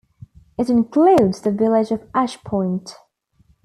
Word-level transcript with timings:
It 0.57 0.67
includes 0.71 1.41
the 1.41 1.51
village 1.51 1.91
of 1.91 2.09
Ash 2.15 2.43
Point. 2.43 2.95